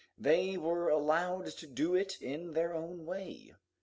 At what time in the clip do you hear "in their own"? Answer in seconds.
2.19-3.05